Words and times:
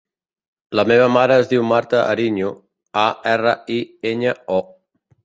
La 0.77 0.85
meva 0.91 1.09
mare 1.15 1.35
es 1.41 1.51
diu 1.51 1.65
Marta 1.71 1.99
Ariño: 2.13 2.49
a, 3.03 3.05
erra, 3.35 3.55
i, 3.77 3.79
enya, 4.15 4.33
o. 4.57 4.59